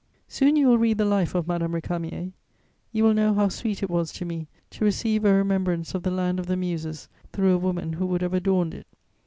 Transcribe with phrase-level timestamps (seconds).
[0.27, 2.31] Soon you will read the life of Madame Récamier:
[2.91, 6.09] you will know how sweet it was to me to receive a remembrance of the
[6.09, 8.87] land of the Muses through a woman who would have adorned it.